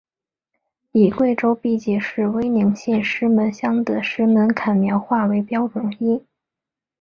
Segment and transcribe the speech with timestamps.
[0.93, 6.25] 以贵州毕节市威宁县石门乡的石门坎苗话为标准音。